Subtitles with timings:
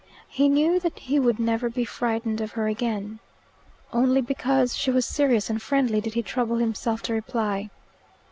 [0.29, 3.19] He knew that he would never be frightened of her again.
[3.93, 7.69] Only because she was serious and friendly did he trouble himself to reply.